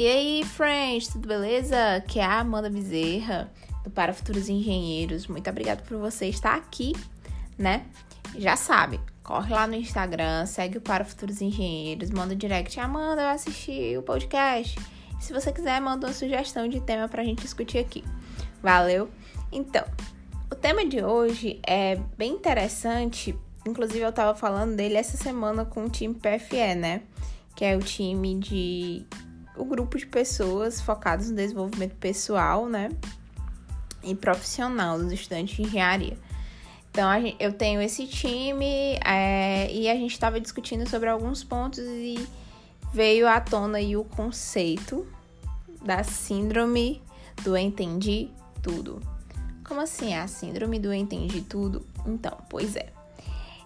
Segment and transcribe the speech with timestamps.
[0.00, 2.02] E aí, friends, tudo beleza?
[2.08, 3.52] Que é a Amanda Bezerra,
[3.84, 5.26] do Para Futuros Engenheiros.
[5.26, 6.94] Muito obrigada por você estar aqui,
[7.58, 7.84] né?
[8.38, 12.80] Já sabe, corre lá no Instagram, segue o Para Futuros Engenheiros, manda um direct.
[12.80, 14.80] Amanda, eu assisti o podcast.
[15.20, 18.02] Se você quiser, manda uma sugestão de tema pra gente discutir aqui.
[18.62, 19.10] Valeu?
[19.52, 19.84] Então,
[20.50, 23.38] o tema de hoje é bem interessante.
[23.68, 27.02] Inclusive, eu tava falando dele essa semana com o time PFE, né?
[27.54, 29.04] Que é o time de
[29.60, 32.88] o grupo de pessoas focadas no desenvolvimento pessoal, né?
[34.02, 36.16] E profissional dos estudantes de engenharia.
[36.90, 41.78] Então, gente, eu tenho esse time é, e a gente estava discutindo sobre alguns pontos
[41.78, 42.26] e
[42.92, 45.06] veio à tona aí o conceito
[45.82, 47.00] da síndrome
[47.44, 48.30] do entendi
[48.62, 49.00] tudo.
[49.64, 51.86] Como assim é a síndrome do entendi tudo?
[52.04, 52.99] Então, pois é.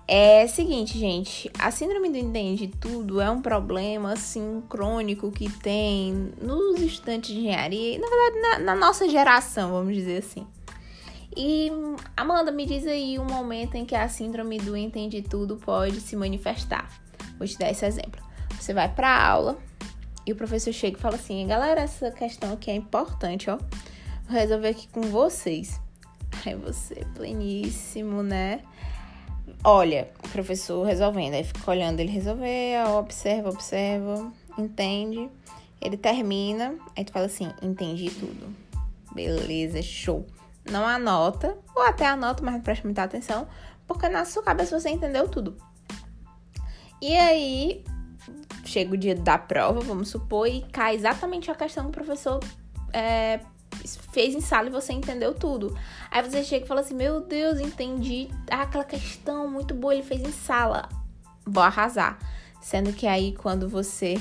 [0.06, 6.30] É seguinte, gente, a síndrome do entende tudo é um problema assim crônico que tem
[6.42, 10.46] nos estudantes de engenharia, na verdade na, na, nossa geração, vamos dizer assim.
[11.34, 11.70] E
[12.14, 16.14] Amanda, me diz aí um momento em que a síndrome do entende tudo pode se
[16.16, 16.86] manifestar.
[17.38, 18.22] Vou te dar esse exemplo.
[18.60, 19.58] Você vai para aula
[20.26, 23.56] e o professor chega e fala assim: "Galera, essa questão aqui é importante, ó.
[23.56, 25.80] Vou resolver aqui com vocês".
[26.44, 28.60] Aí você, pleníssimo, né?
[29.64, 35.30] Olha, o professor resolvendo, aí fica olhando ele resolver, observa, observa, entende.
[35.80, 38.54] Ele termina, aí tu fala assim, entendi tudo.
[39.12, 40.26] Beleza, show.
[40.70, 43.46] Não anota, ou até anota, mas não presta muita atenção,
[43.86, 45.56] porque na sua cabeça você entendeu tudo.
[47.00, 47.84] E aí,
[48.64, 52.40] chega o dia da prova, vamos supor, e cai exatamente a questão que o professor
[52.92, 53.40] é,
[54.12, 55.76] fez em sala e você entendeu tudo.
[56.10, 60.22] Aí você chega e fala assim: Meu Deus, entendi aquela questão muito boa, ele fez
[60.22, 60.88] em sala.
[61.46, 62.18] Vou arrasar.
[62.60, 64.20] Sendo que aí quando você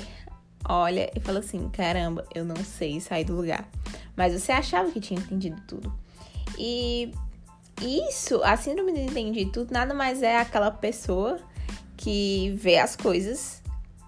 [0.68, 3.68] olha e fala assim: Caramba, eu não sei sair do lugar.
[4.16, 5.94] Mas você achava que tinha entendido tudo.
[6.58, 7.12] E
[7.82, 11.40] isso, a síndrome de entendi tudo, nada mais é aquela pessoa
[11.98, 13.62] que vê as coisas,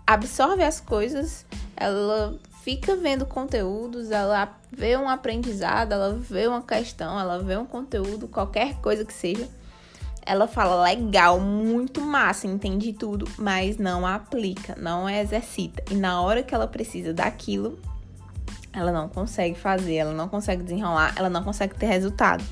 [0.05, 7.19] absorve as coisas, ela fica vendo conteúdos, ela vê um aprendizado, ela vê uma questão,
[7.19, 9.47] ela vê um conteúdo, qualquer coisa que seja.
[10.25, 15.83] Ela fala legal, muito massa, entendi tudo, mas não aplica, não exercita.
[15.91, 17.77] E na hora que ela precisa daquilo,
[18.73, 22.43] ela não consegue fazer, ela não consegue desenrolar, ela não consegue ter resultado.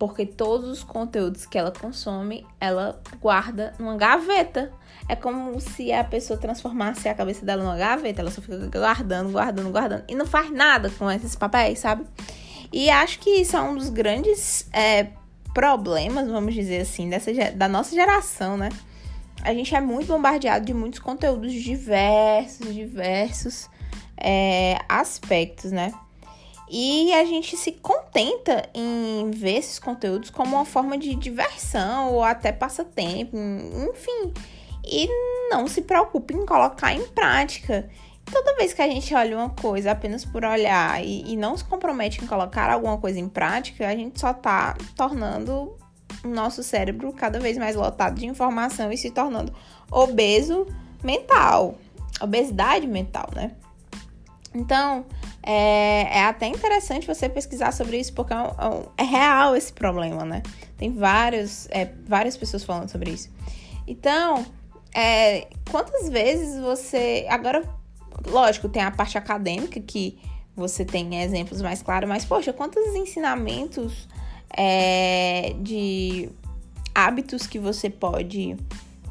[0.00, 4.72] Porque todos os conteúdos que ela consome, ela guarda numa gaveta
[5.06, 9.30] é como se a pessoa transformasse a cabeça dela numa gaveta, ela só fica guardando,
[9.30, 12.06] guardando, guardando e não faz nada com esses papéis, sabe?
[12.72, 15.08] E acho que isso é um dos grandes é,
[15.52, 18.70] problemas, vamos dizer assim, dessa, da nossa geração, né?
[19.42, 23.68] A gente é muito bombardeado de muitos conteúdos diversos, diversos
[24.16, 25.92] é, aspectos, né?
[26.70, 32.22] E a gente se contenta em ver esses conteúdos como uma forma de diversão ou
[32.22, 34.32] até passatempo, enfim
[34.84, 35.08] e
[35.50, 37.88] não se preocupe em colocar em prática.
[38.24, 41.64] Toda vez que a gente olha uma coisa apenas por olhar e, e não se
[41.64, 45.76] compromete em colocar alguma coisa em prática, a gente só está tornando
[46.24, 49.52] o nosso cérebro cada vez mais lotado de informação e se tornando
[49.90, 50.66] obeso
[51.02, 51.76] mental,
[52.20, 53.52] obesidade mental, né?
[54.54, 55.06] Então,
[55.42, 60.24] é, é, até interessante você pesquisar sobre isso, porque é, é, é real esse problema,
[60.24, 60.42] né?
[60.76, 63.30] Tem vários, é, várias pessoas falando sobre isso.
[63.86, 64.44] Então,
[64.94, 67.26] é, quantas vezes você.
[67.28, 67.62] Agora,
[68.26, 70.18] lógico, tem a parte acadêmica que
[70.54, 74.08] você tem exemplos mais claros, mas, poxa, quantos ensinamentos
[74.50, 76.28] é, de
[76.94, 78.56] hábitos que você pode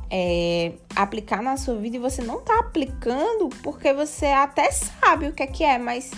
[0.10, 5.34] é, aplicar na sua vida e você não tá aplicando porque você até sabe o
[5.34, 6.12] que é que é, mas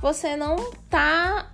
[0.00, 0.56] você não
[0.90, 1.50] tá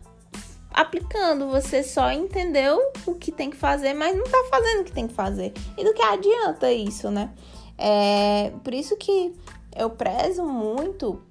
[0.72, 4.92] aplicando, você só entendeu o que tem que fazer, mas não tá fazendo o que
[4.92, 5.53] tem que fazer.
[5.76, 7.31] E do que adianta isso, né?
[7.76, 9.34] É, por isso que
[9.76, 11.23] eu prezo muito,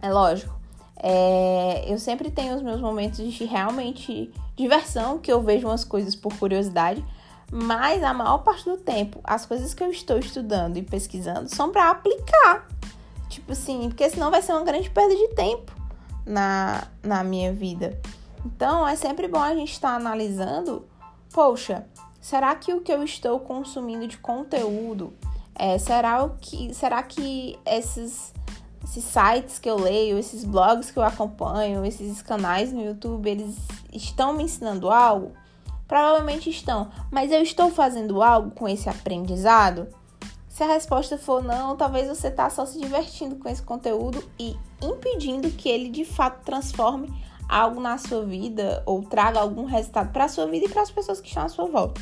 [0.00, 0.54] é lógico,
[1.02, 6.14] é, eu sempre tenho os meus momentos de realmente diversão, que eu vejo umas coisas
[6.14, 7.04] por curiosidade,
[7.50, 11.70] mas a maior parte do tempo, as coisas que eu estou estudando e pesquisando são
[11.70, 12.68] para aplicar.
[13.28, 15.72] Tipo assim, porque senão vai ser uma grande perda de tempo
[16.24, 18.00] na, na minha vida.
[18.44, 20.86] Então, é sempre bom a gente estar tá analisando,
[21.32, 21.86] poxa,
[22.20, 25.12] será que o que eu estou consumindo de conteúdo,
[25.54, 28.32] é, será, o que, será que esses,
[28.84, 33.56] esses sites que eu leio, esses blogs que eu acompanho, esses canais no YouTube, eles
[33.92, 35.32] estão me ensinando algo?
[35.90, 39.88] Provavelmente estão, mas eu estou fazendo algo com esse aprendizado?
[40.48, 44.56] Se a resposta for não, talvez você tá só se divertindo com esse conteúdo e
[44.80, 47.12] impedindo que ele de fato transforme
[47.48, 50.92] algo na sua vida ou traga algum resultado para a sua vida e para as
[50.92, 52.00] pessoas que estão à sua volta.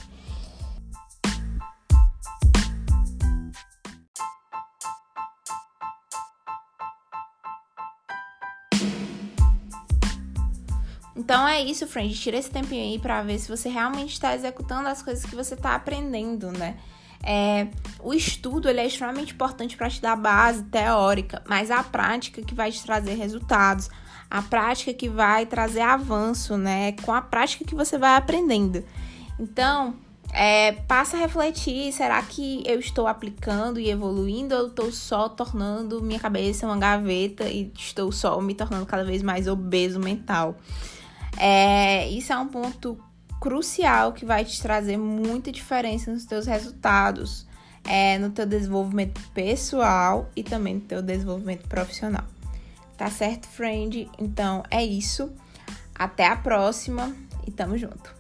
[11.29, 12.19] Então é isso, friend.
[12.19, 15.53] Tira esse tempinho aí para ver se você realmente está executando as coisas que você
[15.53, 16.79] está aprendendo, né?
[17.23, 17.67] É,
[18.01, 22.55] o estudo ele é extremamente importante para te dar base teórica, mas a prática que
[22.55, 23.91] vai te trazer resultados,
[24.31, 26.93] a prática que vai trazer avanço, né?
[26.93, 28.83] Com a prática que você vai aprendendo.
[29.39, 29.97] Então,
[30.33, 36.03] é, passa a refletir: será que eu estou aplicando e evoluindo ou estou só tornando
[36.03, 40.57] minha cabeça uma gaveta e estou só me tornando cada vez mais obeso mental?
[41.37, 42.99] É, isso é um ponto
[43.41, 47.47] crucial que vai te trazer muita diferença nos teus resultados,
[47.85, 52.25] é, no teu desenvolvimento pessoal e também no teu desenvolvimento profissional.
[52.97, 54.11] Tá certo, friend?
[54.19, 55.33] Então é isso.
[55.95, 57.15] Até a próxima
[57.47, 58.18] e tamo junto.